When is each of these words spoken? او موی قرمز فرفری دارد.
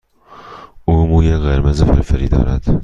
او 0.85 1.07
موی 1.07 1.37
قرمز 1.37 1.83
فرفری 1.83 2.27
دارد. 2.29 2.63